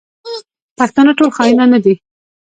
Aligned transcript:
پښتانه 0.77 1.11
ټول 1.17 1.29
خاینان 1.37 1.69
نه 1.75 1.79
دي. 1.85 1.93